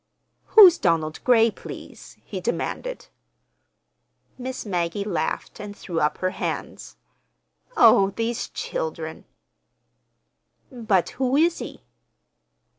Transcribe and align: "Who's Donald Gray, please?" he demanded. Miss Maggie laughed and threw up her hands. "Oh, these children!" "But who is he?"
"Who's 0.55 0.79
Donald 0.79 1.23
Gray, 1.23 1.51
please?" 1.51 2.17
he 2.25 2.41
demanded. 2.41 3.09
Miss 4.35 4.65
Maggie 4.65 5.03
laughed 5.03 5.59
and 5.59 5.77
threw 5.77 5.99
up 5.99 6.17
her 6.17 6.31
hands. 6.31 6.97
"Oh, 7.77 8.09
these 8.09 8.49
children!" 8.49 9.25
"But 10.71 11.09
who 11.21 11.35
is 11.37 11.59
he?" 11.59 11.83